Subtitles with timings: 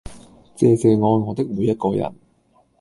[0.55, 2.11] 謝謝愛我的每一個人